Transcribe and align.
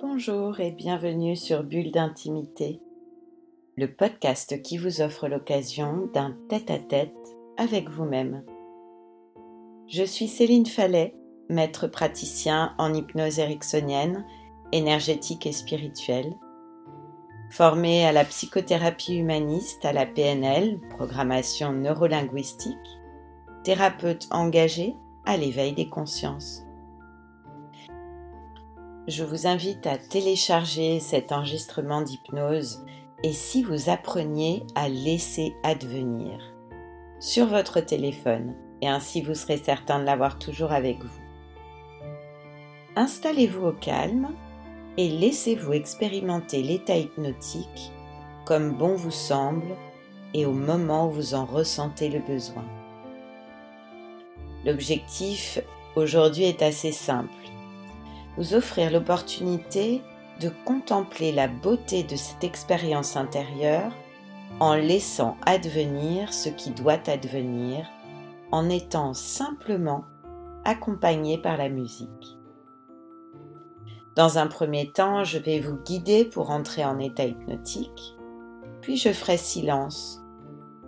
Bonjour 0.00 0.60
et 0.60 0.70
bienvenue 0.70 1.36
sur 1.36 1.62
Bulle 1.62 1.90
d'intimité, 1.90 2.80
le 3.76 3.92
podcast 3.92 4.62
qui 4.62 4.78
vous 4.78 5.02
offre 5.02 5.28
l'occasion 5.28 6.08
d'un 6.14 6.34
tête-à-tête 6.48 7.12
avec 7.58 7.90
vous-même. 7.90 8.44
Je 9.86 10.04
suis 10.04 10.26
Céline 10.26 10.64
Fallet, 10.64 11.14
maître 11.50 11.86
praticien 11.86 12.74
en 12.78 12.94
hypnose 12.94 13.40
ericksonienne, 13.40 14.24
énergétique 14.72 15.46
et 15.46 15.52
spirituelle, 15.52 16.32
formée 17.50 18.06
à 18.06 18.12
la 18.12 18.24
psychothérapie 18.24 19.16
humaniste, 19.16 19.84
à 19.84 19.92
la 19.92 20.06
PNL, 20.06 20.80
programmation 20.90 21.72
neurolinguistique, 21.72 22.76
thérapeute 23.64 24.28
engagée 24.30 24.94
à 25.26 25.36
l'éveil 25.36 25.74
des 25.74 25.90
consciences 25.90 26.62
je 29.08 29.24
vous 29.24 29.46
invite 29.46 29.86
à 29.86 29.96
télécharger 29.96 31.00
cet 31.00 31.32
enregistrement 31.32 32.02
d'hypnose 32.02 32.84
et 33.24 33.32
si 33.32 33.62
vous 33.62 33.88
appreniez 33.88 34.64
à 34.74 34.90
laisser 34.90 35.54
advenir 35.62 36.38
sur 37.18 37.46
votre 37.46 37.80
téléphone 37.80 38.54
et 38.82 38.88
ainsi 38.88 39.22
vous 39.22 39.34
serez 39.34 39.56
certain 39.56 39.98
de 39.98 40.04
l'avoir 40.04 40.38
toujours 40.38 40.72
avec 40.72 41.02
vous. 41.02 41.20
Installez-vous 42.96 43.68
au 43.68 43.72
calme 43.72 44.28
et 44.98 45.08
laissez-vous 45.08 45.72
expérimenter 45.72 46.62
l'état 46.62 46.98
hypnotique 46.98 47.92
comme 48.44 48.76
bon 48.76 48.94
vous 48.94 49.10
semble 49.10 49.74
et 50.34 50.44
au 50.44 50.52
moment 50.52 51.08
où 51.08 51.12
vous 51.12 51.34
en 51.34 51.46
ressentez 51.46 52.10
le 52.10 52.20
besoin. 52.20 52.64
L'objectif 54.66 55.60
aujourd'hui 55.96 56.44
est 56.44 56.60
assez 56.60 56.92
simple 56.92 57.37
vous 58.38 58.54
offrir 58.54 58.92
l'opportunité 58.92 60.00
de 60.40 60.48
contempler 60.64 61.32
la 61.32 61.48
beauté 61.48 62.04
de 62.04 62.14
cette 62.14 62.44
expérience 62.44 63.16
intérieure 63.16 63.92
en 64.60 64.76
laissant 64.76 65.36
advenir 65.44 66.32
ce 66.32 66.48
qui 66.48 66.70
doit 66.70 67.00
advenir, 67.08 67.84
en 68.52 68.70
étant 68.70 69.12
simplement 69.12 70.04
accompagné 70.64 71.36
par 71.36 71.56
la 71.56 71.68
musique. 71.68 72.38
Dans 74.14 74.38
un 74.38 74.46
premier 74.46 74.92
temps, 74.92 75.24
je 75.24 75.38
vais 75.38 75.58
vous 75.58 75.76
guider 75.76 76.24
pour 76.24 76.50
entrer 76.50 76.84
en 76.84 77.00
état 77.00 77.24
hypnotique, 77.24 78.16
puis 78.80 78.96
je 78.96 79.12
ferai 79.12 79.36
silence, 79.36 80.20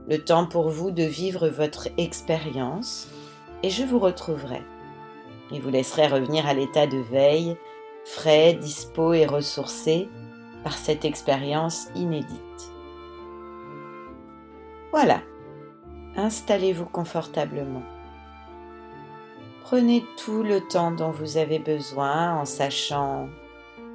le 0.09 0.19
temps 0.19 0.47
pour 0.47 0.69
vous 0.69 0.93
de 0.93 1.03
vivre 1.03 1.49
votre 1.49 1.89
expérience, 1.99 3.09
et 3.65 3.71
je 3.71 3.83
vous 3.83 3.99
retrouverai 3.99 4.63
et 5.53 5.61
vous 5.61 5.71
laisserai 5.71 6.07
revenir 6.07 6.47
à 6.47 6.55
l'état 6.55 6.87
de 6.87 6.99
veille, 6.99 7.57
frais, 8.05 8.55
dispo 8.55 9.13
et 9.13 9.27
ressourcé 9.27 10.09
par 10.63 10.75
cette 10.75 11.05
expérience 11.05 11.89
inédite. 11.95 12.73
Voilà, 14.93 15.21
installez-vous 16.17 16.87
confortablement. 16.87 17.83
Prenez 19.63 20.05
tout 20.17 20.43
le 20.43 20.61
temps 20.61 20.91
dont 20.91 21.11
vous 21.11 21.37
avez 21.37 21.61
besoin 21.61 22.37
en 22.41 22.45
sachant 22.45 23.29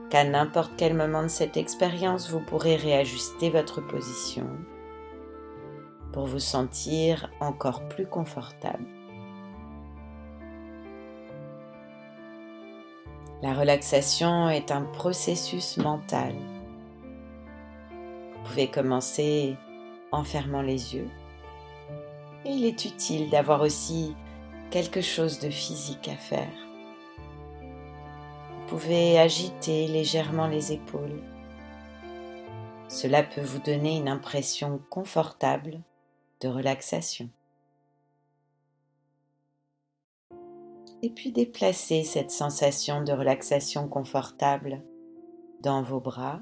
qu'à 0.10 0.24
n'importe 0.24 0.72
quel 0.78 0.94
moment 0.94 1.24
de 1.24 1.28
cette 1.28 1.58
expérience, 1.58 2.30
vous 2.30 2.40
pourrez 2.40 2.76
réajuster 2.76 3.50
votre 3.50 3.82
position 3.82 4.48
pour 6.14 6.28
vous 6.28 6.40
sentir 6.40 7.30
encore 7.42 7.86
plus 7.90 8.08
confortable. 8.08 8.86
La 13.46 13.54
relaxation 13.54 14.50
est 14.50 14.72
un 14.72 14.82
processus 14.82 15.78
mental. 15.78 16.34
Vous 18.34 18.44
pouvez 18.44 18.72
commencer 18.72 19.56
en 20.12 20.24
fermant 20.24 20.64
les 20.64 20.96
yeux. 20.96 21.12
Et 22.44 22.50
il 22.50 22.66
est 22.66 22.86
utile 22.86 23.30
d'avoir 23.30 23.62
aussi 23.62 24.16
quelque 24.72 25.02
chose 25.02 25.38
de 25.38 25.52
physique 25.52 26.08
à 26.08 26.16
faire. 26.16 26.50
Vous 28.50 28.66
pouvez 28.68 29.20
agiter 29.20 29.90
légèrement 29.90 30.48
les 30.48 30.74
épaules. 30.74 31.22
Cela 32.88 33.22
peut 33.22 33.42
vous 33.42 33.60
donner 33.60 33.98
une 33.98 34.10
impression 34.10 34.82
confortable 34.90 35.82
de 36.42 36.48
relaxation. 36.48 37.30
Et 41.02 41.10
puis 41.10 41.32
déplacez 41.32 42.04
cette 42.04 42.32
sensation 42.32 43.04
de 43.04 43.12
relaxation 43.12 43.88
confortable 43.88 44.82
dans 45.62 45.82
vos 45.82 46.00
bras, 46.00 46.42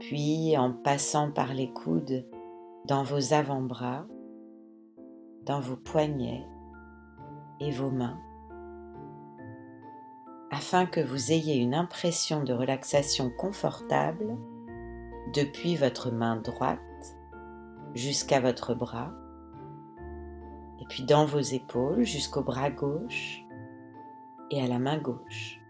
puis 0.00 0.56
en 0.56 0.72
passant 0.72 1.30
par 1.30 1.54
les 1.54 1.70
coudes 1.72 2.26
dans 2.86 3.02
vos 3.02 3.32
avant-bras, 3.34 4.06
dans 5.44 5.60
vos 5.60 5.76
poignets 5.76 6.46
et 7.60 7.70
vos 7.70 7.90
mains, 7.90 8.18
afin 10.50 10.86
que 10.86 11.00
vous 11.00 11.32
ayez 11.32 11.56
une 11.56 11.74
impression 11.74 12.42
de 12.42 12.52
relaxation 12.52 13.30
confortable 13.30 14.36
depuis 15.34 15.76
votre 15.76 16.10
main 16.10 16.36
droite 16.36 16.78
jusqu'à 17.94 18.40
votre 18.40 18.74
bras 18.74 19.12
puis 20.88 21.02
dans 21.02 21.26
vos 21.26 21.40
épaules 21.40 22.04
jusqu'au 22.04 22.42
bras 22.42 22.70
gauche 22.70 23.44
et 24.50 24.62
à 24.62 24.66
la 24.66 24.78
main 24.78 24.98
gauche. 24.98 25.60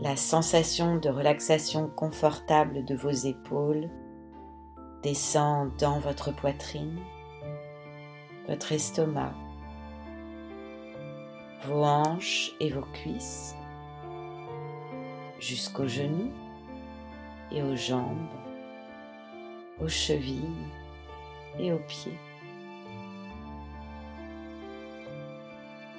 La 0.00 0.16
sensation 0.16 0.96
de 0.96 1.08
relaxation 1.08 1.88
confortable 1.88 2.84
de 2.84 2.94
vos 2.94 3.10
épaules 3.10 3.88
descend 5.02 5.74
dans 5.78 5.98
votre 5.98 6.34
poitrine, 6.34 6.98
votre 8.46 8.72
estomac, 8.72 9.34
vos 11.66 11.84
hanches 11.84 12.52
et 12.60 12.70
vos 12.70 12.84
cuisses, 12.92 13.54
jusqu'aux 15.38 15.86
genoux 15.86 16.32
et 17.50 17.62
aux 17.62 17.76
jambes, 17.76 18.28
aux 19.80 19.88
chevilles 19.88 20.68
et 21.58 21.72
aux 21.72 21.78
pieds. 21.78 22.18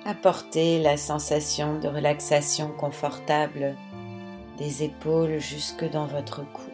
Apportez 0.08 0.80
la 0.84 0.98
sensation 0.98 1.80
de 1.80 1.88
relaxation 1.88 2.70
confortable 2.70 3.76
des 4.60 4.84
épaules 4.84 5.40
jusque 5.40 5.84
dans 5.84 6.06
votre 6.06 6.44
cou. 6.44 6.70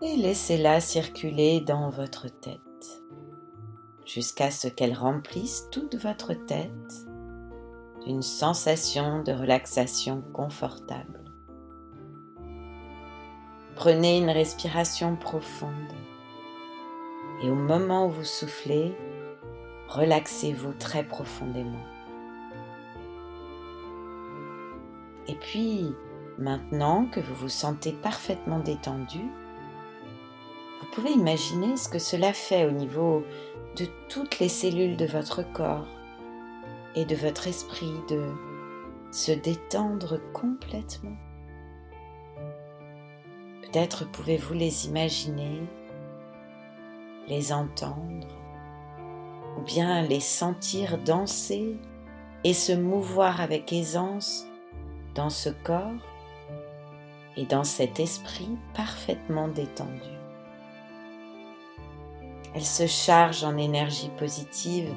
Et 0.00 0.16
laissez-la 0.16 0.80
circuler 0.80 1.60
dans 1.60 1.90
votre 1.90 2.28
tête 2.28 2.58
jusqu'à 4.06 4.50
ce 4.50 4.66
qu'elle 4.66 4.94
remplisse 4.94 5.68
toute 5.70 5.96
votre 5.96 6.32
tête 6.32 7.06
d'une 8.06 8.22
sensation 8.22 9.22
de 9.22 9.32
relaxation 9.32 10.22
confortable. 10.32 11.22
Prenez 13.76 14.16
une 14.16 14.30
respiration 14.30 15.16
profonde 15.16 15.92
et 17.42 17.50
au 17.50 17.54
moment 17.54 18.06
où 18.06 18.10
vous 18.10 18.24
soufflez, 18.24 18.96
relaxez-vous 19.90 20.72
très 20.74 21.02
profondément. 21.02 21.84
Et 25.26 25.34
puis, 25.34 25.92
maintenant 26.38 27.06
que 27.06 27.20
vous 27.20 27.34
vous 27.34 27.48
sentez 27.48 27.92
parfaitement 27.92 28.60
détendu, 28.60 29.20
vous 30.80 30.86
pouvez 30.92 31.10
imaginer 31.10 31.76
ce 31.76 31.88
que 31.88 31.98
cela 31.98 32.32
fait 32.32 32.66
au 32.66 32.70
niveau 32.70 33.24
de 33.76 33.86
toutes 34.08 34.38
les 34.38 34.48
cellules 34.48 34.96
de 34.96 35.06
votre 35.06 35.42
corps 35.52 35.86
et 36.94 37.04
de 37.04 37.14
votre 37.14 37.46
esprit 37.46 37.94
de 38.08 38.24
se 39.12 39.32
détendre 39.32 40.20
complètement. 40.32 41.16
Peut-être 43.62 44.10
pouvez-vous 44.10 44.54
les 44.54 44.86
imaginer, 44.86 45.62
les 47.28 47.52
entendre, 47.52 48.39
ou 49.60 49.64
bien 49.64 50.02
les 50.02 50.20
sentir 50.20 50.98
danser 50.98 51.76
et 52.44 52.54
se 52.54 52.72
mouvoir 52.72 53.40
avec 53.40 53.72
aisance 53.72 54.46
dans 55.14 55.28
ce 55.28 55.50
corps 55.50 55.92
et 57.36 57.44
dans 57.44 57.64
cet 57.64 58.00
esprit 58.00 58.56
parfaitement 58.74 59.48
détendu. 59.48 60.10
Elle 62.54 62.64
se 62.64 62.86
charge 62.86 63.44
en 63.44 63.56
énergie 63.56 64.10
positive, 64.18 64.92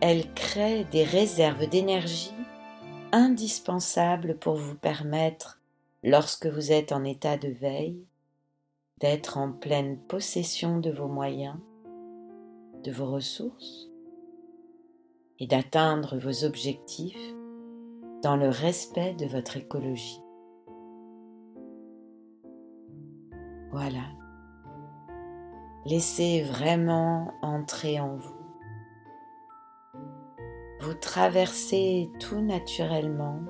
elle 0.00 0.32
crée 0.34 0.84
des 0.84 1.04
réserves 1.04 1.68
d'énergie 1.68 2.34
indispensables 3.12 4.36
pour 4.36 4.56
vous 4.56 4.74
permettre, 4.74 5.60
lorsque 6.02 6.46
vous 6.46 6.72
êtes 6.72 6.92
en 6.92 7.04
état 7.04 7.36
de 7.36 7.48
veille, 7.48 8.04
d'être 8.98 9.38
en 9.38 9.52
pleine 9.52 9.98
possession 9.98 10.78
de 10.78 10.90
vos 10.90 11.08
moyens 11.08 11.56
de 12.82 12.90
vos 12.90 13.06
ressources 13.06 13.91
et 15.38 15.46
d'atteindre 15.46 16.18
vos 16.18 16.44
objectifs 16.44 17.34
dans 18.22 18.36
le 18.36 18.48
respect 18.48 19.14
de 19.14 19.26
votre 19.26 19.56
écologie. 19.56 20.22
Voilà. 23.72 24.04
Laissez 25.84 26.42
vraiment 26.42 27.32
entrer 27.42 27.98
en 27.98 28.16
vous. 28.16 28.42
Vous 30.80 30.94
traversez 30.94 32.10
tout 32.20 32.40
naturellement 32.40 33.40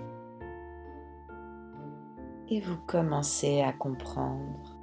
et 2.49 2.61
vous 2.61 2.77
commencez 2.87 3.63
à 3.63 3.73
comprendre 3.73 4.77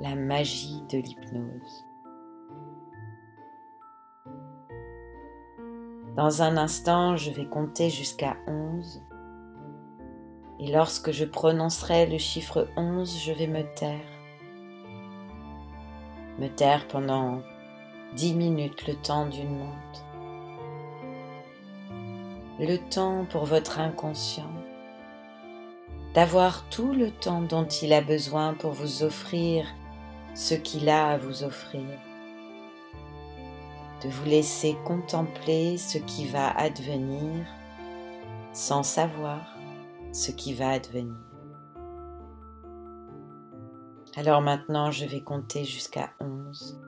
la 0.00 0.14
magie 0.14 0.82
de 0.90 0.98
l'hypnose. 0.98 1.84
Dans 6.16 6.42
un 6.42 6.56
instant, 6.56 7.16
je 7.16 7.30
vais 7.30 7.46
compter 7.46 7.88
jusqu'à 7.88 8.36
11. 8.46 9.02
Et 10.60 10.70
lorsque 10.70 11.10
je 11.10 11.24
prononcerai 11.24 12.06
le 12.06 12.18
chiffre 12.18 12.68
11, 12.76 13.18
je 13.24 13.32
vais 13.32 13.46
me 13.46 13.62
taire. 13.74 13.98
Me 16.38 16.48
taire 16.48 16.86
pendant 16.88 17.40
10 18.16 18.34
minutes, 18.34 18.86
le 18.86 18.94
temps 18.94 19.26
d'une 19.26 19.58
montre. 19.58 20.04
Le 22.58 22.76
temps 22.76 23.24
pour 23.30 23.46
votre 23.46 23.80
inconscient 23.80 24.52
d'avoir 26.14 26.68
tout 26.68 26.92
le 26.92 27.10
temps 27.10 27.40
dont 27.40 27.64
il 27.64 27.92
a 27.92 28.02
besoin 28.02 28.52
pour 28.54 28.72
vous 28.72 29.02
offrir 29.02 29.66
ce 30.34 30.54
qu'il 30.54 30.88
a 30.88 31.12
à 31.12 31.16
vous 31.16 31.42
offrir 31.42 31.86
de 34.04 34.08
vous 34.08 34.24
laisser 34.24 34.76
contempler 34.84 35.78
ce 35.78 35.98
qui 35.98 36.26
va 36.26 36.50
advenir 36.50 37.46
sans 38.52 38.82
savoir 38.82 39.56
ce 40.12 40.30
qui 40.30 40.52
va 40.54 40.70
advenir. 40.70 41.16
Alors 44.16 44.42
maintenant, 44.42 44.90
je 44.90 45.06
vais 45.06 45.22
compter 45.22 45.64
jusqu'à 45.64 46.10
11. 46.20 46.80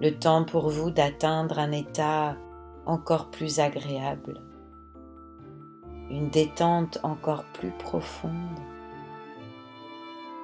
Le 0.00 0.10
temps 0.12 0.44
pour 0.44 0.70
vous 0.70 0.90
d'atteindre 0.90 1.58
un 1.58 1.72
état 1.72 2.36
encore 2.86 3.30
plus 3.30 3.60
agréable, 3.60 4.40
une 6.10 6.30
détente 6.30 6.98
encore 7.02 7.44
plus 7.52 7.70
profonde. 7.70 8.32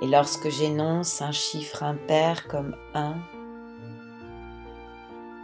Et 0.02 0.06
lorsque 0.06 0.48
j'énonce 0.48 1.22
un 1.22 1.32
chiffre 1.32 1.82
impair 1.82 2.48
comme 2.48 2.76
1, 2.94 3.14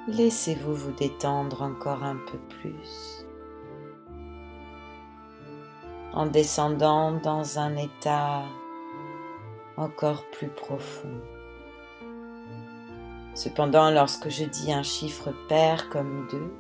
Laissez-vous 0.09 0.73
vous 0.73 0.93
détendre 0.93 1.63
encore 1.63 2.05
un 2.05 2.15
peu 2.31 2.39
plus 2.61 3.27
en 6.13 6.27
descendant 6.27 7.11
dans 7.11 7.59
un 7.59 7.77
état 7.77 8.45
encore 9.77 10.25
plus 10.31 10.47
profond. 10.47 11.21
Cependant, 13.35 13.91
lorsque 13.91 14.29
je 14.29 14.45
dis 14.45 14.73
un 14.73 14.85
chiffre 14.85 15.35
pair 15.49 15.91
comme 15.91 16.29
deux, 16.31 16.55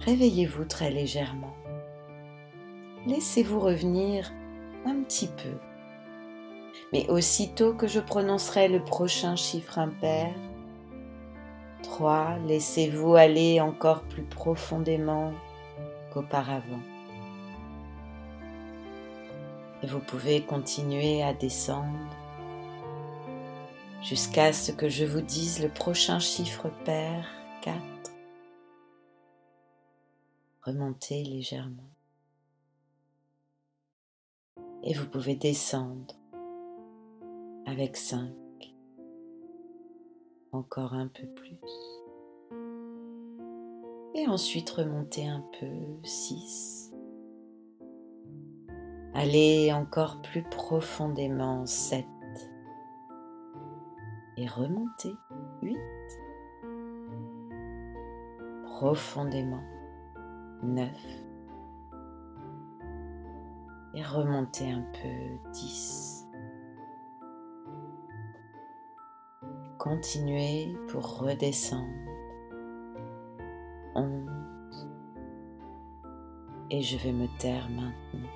réveillez-vous 0.00 0.64
très 0.64 0.90
légèrement. 0.90 1.54
Laissez-vous 3.06 3.60
revenir 3.60 4.32
un 4.86 5.02
petit 5.02 5.28
peu. 5.28 5.52
Mais 6.94 7.06
aussitôt 7.10 7.74
que 7.74 7.86
je 7.86 8.00
prononcerai 8.00 8.68
le 8.68 8.82
prochain 8.82 9.36
chiffre 9.36 9.78
impair, 9.78 10.32
3. 11.86 12.38
Laissez-vous 12.46 13.14
aller 13.14 13.60
encore 13.60 14.02
plus 14.02 14.24
profondément 14.24 15.32
qu'auparavant. 16.12 16.82
Et 19.82 19.86
vous 19.86 20.00
pouvez 20.00 20.42
continuer 20.42 21.22
à 21.22 21.32
descendre 21.32 22.10
jusqu'à 24.02 24.52
ce 24.52 24.72
que 24.72 24.88
je 24.88 25.04
vous 25.04 25.20
dise 25.20 25.62
le 25.62 25.68
prochain 25.68 26.18
chiffre 26.18 26.70
pair, 26.84 27.28
4. 27.62 27.78
Remontez 30.62 31.22
légèrement. 31.22 31.90
Et 34.82 34.92
vous 34.92 35.06
pouvez 35.06 35.36
descendre 35.36 36.14
avec 37.64 37.96
5 37.96 38.45
encore 40.56 40.94
un 40.94 41.08
peu 41.08 41.26
plus. 41.26 41.58
Et 44.14 44.26
ensuite 44.26 44.70
remonter 44.70 45.28
un 45.28 45.44
peu, 45.60 45.66
6. 46.02 46.92
Allez 49.12 49.72
encore 49.72 50.20
plus 50.22 50.42
profondément, 50.42 51.66
7. 51.66 52.06
Et 54.38 54.46
remonter, 54.46 55.14
8. 55.62 55.76
Profondément, 58.64 59.62
9. 60.62 60.90
Et 63.94 64.02
remonter 64.02 64.70
un 64.70 64.84
peu, 64.92 65.50
10. 65.52 66.15
Continuer 69.78 70.74
pour 70.88 71.18
redescendre. 71.18 71.92
11. 73.94 74.88
Et 76.70 76.82
je 76.82 76.96
vais 76.98 77.12
me 77.12 77.26
taire 77.38 77.68
maintenant. 77.70 78.28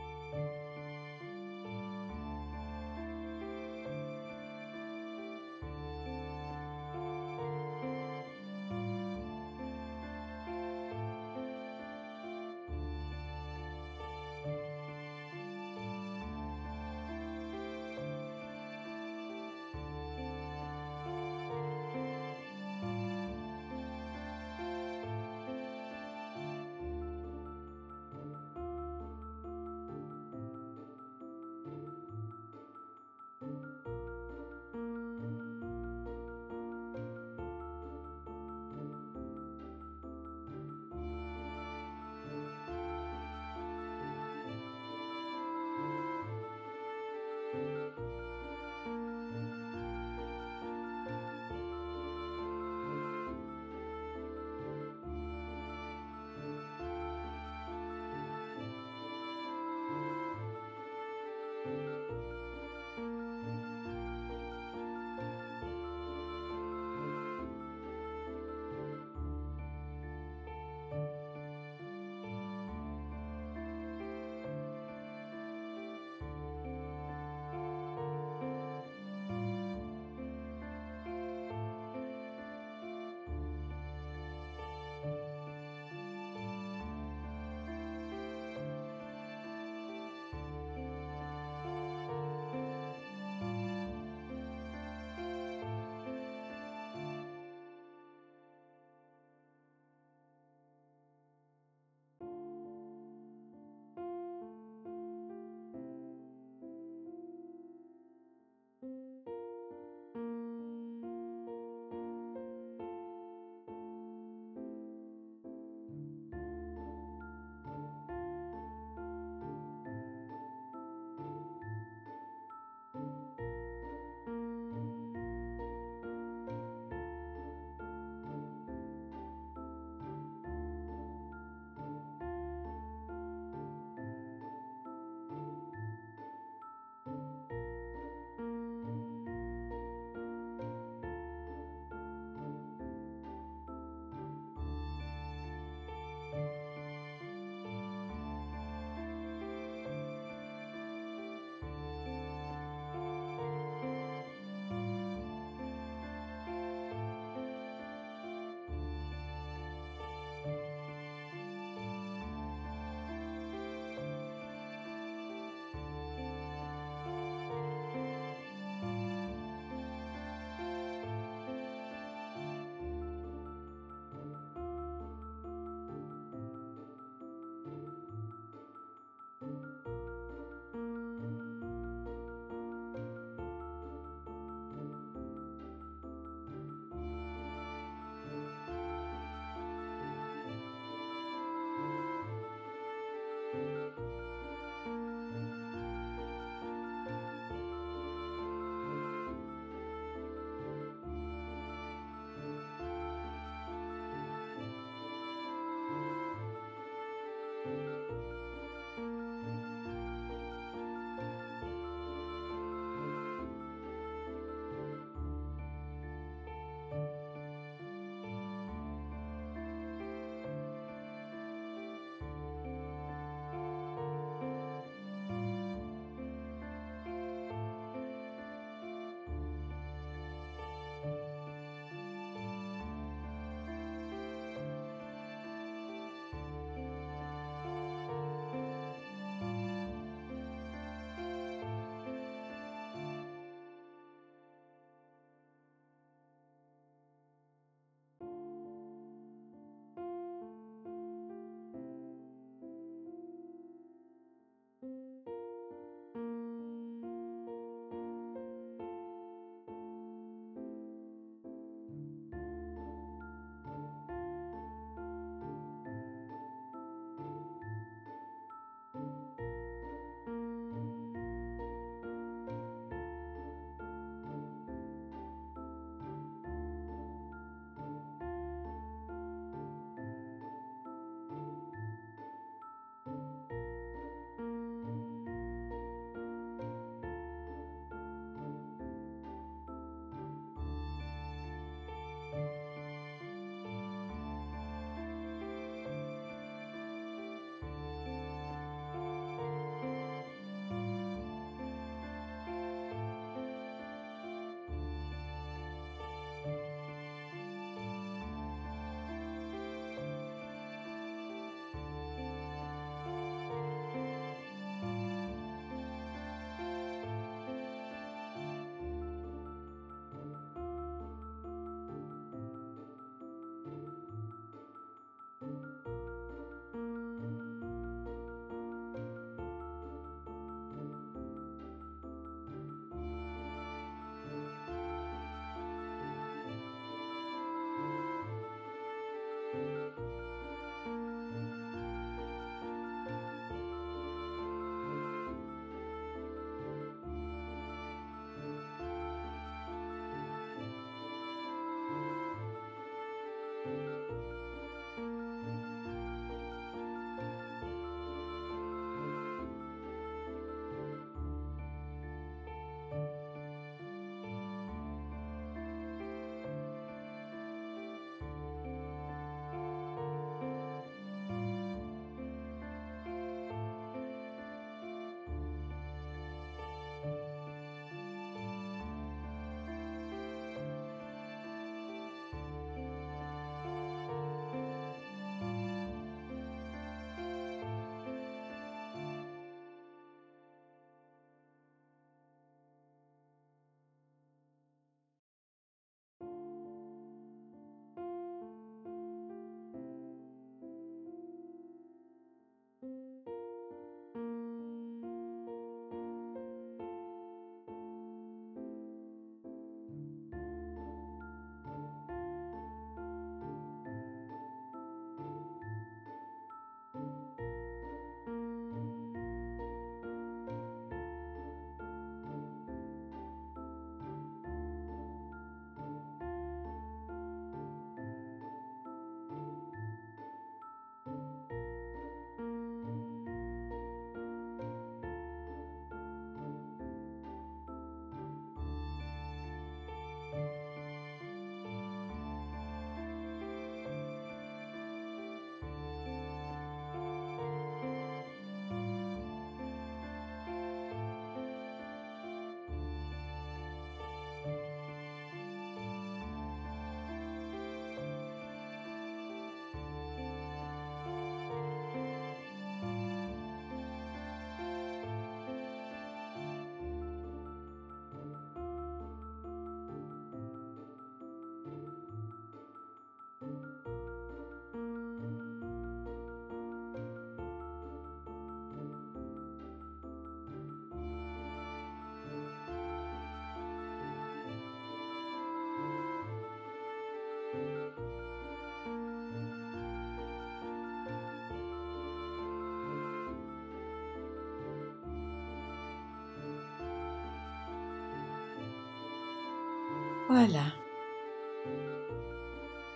Voilà. 500.31 500.63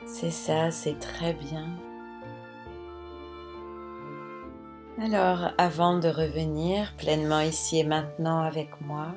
C'est 0.06 0.30
ça, 0.30 0.70
c'est 0.70 1.00
très 1.00 1.32
bien. 1.32 1.66
Alors, 5.02 5.50
avant 5.58 5.98
de 5.98 6.06
revenir 6.06 6.94
pleinement 6.96 7.40
ici 7.40 7.80
et 7.80 7.84
maintenant 7.84 8.38
avec 8.38 8.80
moi, 8.82 9.08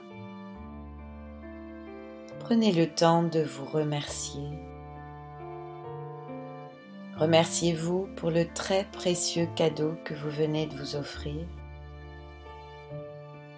prenez 2.39 2.71
le 2.71 2.87
temps 2.87 3.21
de 3.21 3.41
vous 3.41 3.65
remercier. 3.65 4.49
Remerciez-vous 7.19 8.09
pour 8.15 8.31
le 8.31 8.51
très 8.51 8.85
précieux 8.85 9.47
cadeau 9.55 9.93
que 10.03 10.15
vous 10.15 10.31
venez 10.31 10.65
de 10.65 10.75
vous 10.75 10.95
offrir. 10.95 11.45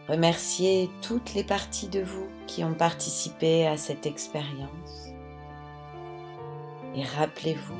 Remerciez 0.10 0.89
toutes 1.04 1.36
les 1.36 1.44
parties 1.44 1.88
de 1.88 2.01
vous 2.01 2.25
qui 2.48 2.63
ont 2.63 2.74
participé 2.74 3.68
à 3.68 3.78
cette 3.78 4.08
expérience. 4.08 5.10
Et 6.96 7.04
rappelez-vous 7.04 7.75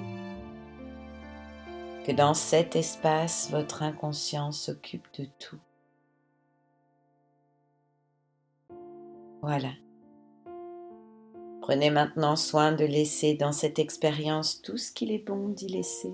que 2.06 2.12
dans 2.12 2.36
cet 2.36 2.76
espace, 2.76 3.50
votre 3.50 3.82
inconscient 3.82 4.52
s'occupe 4.52 5.08
de 5.18 5.26
tout. 5.40 5.58
Voilà. 9.42 9.72
Prenez 11.62 11.90
maintenant 11.90 12.36
soin 12.36 12.72
de 12.74 12.86
laisser 12.86 13.34
dans 13.34 13.54
cette 13.54 13.80
expérience 13.80 14.62
tout 14.62 14.78
ce 14.78 14.92
qu'il 14.92 15.12
est 15.12 15.26
bon 15.26 15.50
d'y 15.50 15.68
laisser. 15.68 16.14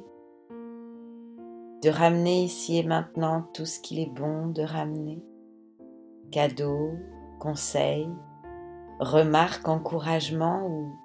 De 1.83 1.89
ramener 1.89 2.45
ici 2.45 2.77
et 2.77 2.83
maintenant 2.83 3.41
tout 3.53 3.65
ce 3.65 3.81
qu'il 3.81 3.99
est 3.99 4.09
bon 4.09 4.47
de 4.47 4.61
ramener. 4.61 5.21
Cadeaux, 6.31 6.93
conseils, 7.39 8.11
remarques, 8.99 9.67
encouragements 9.67 10.67
ou 10.67 10.95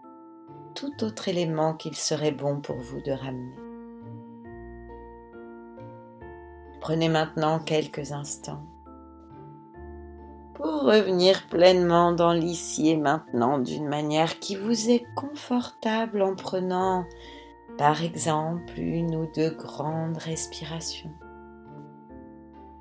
tout 0.75 1.05
autre 1.05 1.29
élément 1.29 1.75
qu'il 1.75 1.97
serait 1.97 2.33
bon 2.33 2.61
pour 2.61 2.77
vous 2.77 3.01
de 3.01 3.13
ramener. 3.13 3.57
Prenez 6.81 7.09
maintenant 7.09 7.59
quelques 7.59 8.13
instants 8.13 8.65
pour 10.55 10.83
revenir 10.83 11.47
pleinement 11.49 12.13
dans 12.13 12.33
l'ici 12.33 12.89
et 12.91 12.97
maintenant 12.97 13.59
d'une 13.59 13.89
manière 13.89 14.39
qui 14.41 14.57
vous 14.57 14.91
est 14.91 15.05
confortable 15.15 16.23
en 16.23 16.35
prenant 16.35 17.05
par 17.79 18.03
exemple 18.03 18.79
une 18.79 19.15
ou 19.17 19.27
deux 19.35 19.51
grandes 19.51 20.19
respirations 20.19 21.13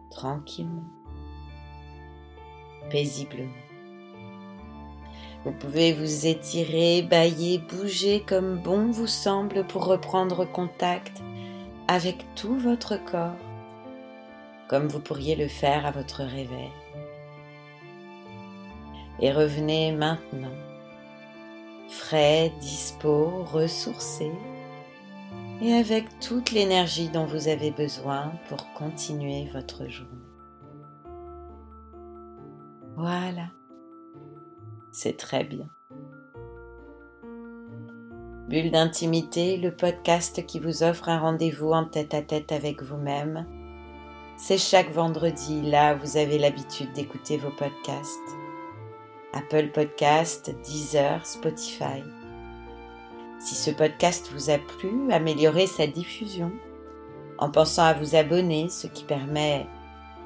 tranquillement, 0.10 0.84
paisiblement. 2.90 3.50
Vous 5.46 5.54
pouvez 5.54 5.94
vous 5.94 6.28
étirer, 6.28 7.02
bailler, 7.02 7.60
bouger 7.60 8.22
comme 8.28 8.58
bon 8.58 8.92
vous 8.92 9.08
semble 9.08 9.66
pour 9.68 9.86
reprendre 9.86 10.46
contact 10.46 11.22
avec 11.88 12.26
tout 12.36 12.58
votre 12.58 13.04
corps 13.06 13.38
comme 14.70 14.88
vous 14.88 15.00
pourriez 15.00 15.36
le 15.36 15.48
faire 15.48 15.86
à 15.86 15.92
votre 15.92 16.24
réveil. 16.24 16.72
Et 19.20 19.32
revenez 19.32 19.92
maintenant, 19.92 20.56
frais, 21.90 22.54
dispo, 22.62 23.44
ressourcé, 23.52 24.32
et 25.62 25.74
avec 25.74 26.06
toute 26.20 26.52
l'énergie 26.52 27.10
dont 27.10 27.26
vous 27.26 27.50
avez 27.50 27.72
besoin 27.72 28.32
pour 28.48 28.72
continuer 28.74 29.50
votre 29.52 29.90
journée. 29.90 30.29
Voilà, 33.00 33.48
c'est 34.92 35.16
très 35.16 35.46
bien. 35.46 35.68
Bulle 38.50 38.72
d'intimité, 38.72 39.56
le 39.58 39.74
podcast 39.74 40.46
qui 40.46 40.60
vous 40.60 40.84
offre 40.84 41.08
un 41.08 41.20
rendez-vous 41.20 41.72
en 41.72 41.86
tête 41.86 42.14
à 42.14 42.22
tête 42.22 42.52
avec 42.52 42.84
vous-même 42.84 43.46
c'est 44.42 44.58
chaque 44.58 44.92
vendredi, 44.92 45.62
là 45.64 45.96
vous 45.96 46.16
avez 46.16 46.40
l'habitude 46.40 46.94
d'écouter 46.94 47.36
vos 47.36 47.52
podcasts. 47.52 48.38
Apple 49.34 49.68
Podcast, 49.74 50.50
Deezer, 50.64 51.26
Spotify. 51.26 52.02
Si 53.38 53.54
ce 53.54 53.70
podcast 53.70 54.30
vous 54.34 54.50
a 54.50 54.58
plu, 54.58 55.12
améliorez 55.12 55.68
sa 55.68 55.88
diffusion 55.88 56.54
en 57.38 57.52
pensant 57.52 57.84
à 57.84 57.94
vous 57.94 58.16
abonner, 58.16 58.70
ce 58.70 58.88
qui 58.88 59.04
permet 59.04 59.68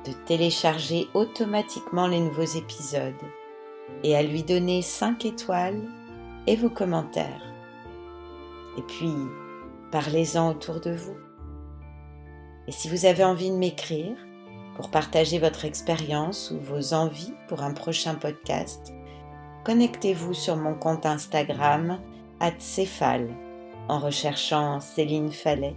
de 0.05 0.11
télécharger 0.25 1.07
automatiquement 1.13 2.07
les 2.07 2.19
nouveaux 2.19 2.41
épisodes 2.41 3.13
et 4.03 4.15
à 4.15 4.23
lui 4.23 4.43
donner 4.43 4.81
5 4.81 5.25
étoiles 5.25 5.81
et 6.47 6.55
vos 6.55 6.69
commentaires. 6.69 7.43
Et 8.77 8.81
puis, 8.81 9.13
parlez-en 9.91 10.49
autour 10.49 10.79
de 10.79 10.91
vous. 10.91 11.15
Et 12.67 12.71
si 12.71 12.89
vous 12.89 13.05
avez 13.05 13.23
envie 13.23 13.51
de 13.51 13.55
m'écrire 13.55 14.15
pour 14.75 14.89
partager 14.89 15.37
votre 15.39 15.65
expérience 15.65 16.51
ou 16.51 16.59
vos 16.59 16.93
envies 16.93 17.33
pour 17.47 17.61
un 17.61 17.73
prochain 17.73 18.15
podcast, 18.15 18.93
connectez-vous 19.63 20.33
sur 20.33 20.55
mon 20.55 20.73
compte 20.73 21.05
Instagram 21.05 21.99
@céphale 22.57 23.29
en 23.87 23.99
recherchant 23.99 24.79
Céline 24.79 25.31
Fallet 25.31 25.75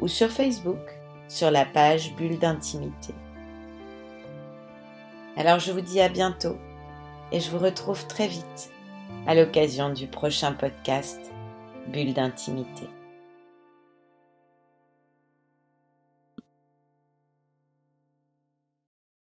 ou 0.00 0.08
sur 0.08 0.28
Facebook 0.28 0.80
sur 1.28 1.50
la 1.50 1.66
page 1.66 2.14
Bulle 2.16 2.38
d'intimité. 2.38 3.14
Alors 5.38 5.60
je 5.60 5.70
vous 5.70 5.80
dis 5.80 6.00
à 6.00 6.08
bientôt 6.08 6.58
et 7.30 7.38
je 7.38 7.48
vous 7.48 7.58
retrouve 7.58 8.04
très 8.08 8.26
vite 8.26 8.72
à 9.28 9.36
l'occasion 9.36 9.88
du 9.90 10.08
prochain 10.08 10.50
podcast 10.50 11.20
Bulle 11.92 12.12
d'intimité. 12.12 12.88